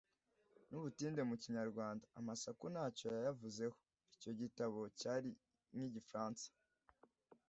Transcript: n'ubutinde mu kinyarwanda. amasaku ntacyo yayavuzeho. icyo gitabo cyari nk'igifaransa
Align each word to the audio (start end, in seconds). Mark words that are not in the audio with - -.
n'ubutinde 0.69 1.21
mu 1.29 1.35
kinyarwanda. 1.41 2.05
amasaku 2.19 2.63
ntacyo 2.73 3.05
yayavuzeho. 3.15 3.77
icyo 4.15 4.31
gitabo 4.39 4.79
cyari 4.99 5.29
nk'igifaransa 5.75 6.47